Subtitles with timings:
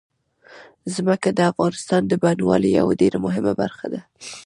[0.95, 4.01] ځمکه د افغانستان د بڼوالۍ یوه ډېره مهمه برخه ده.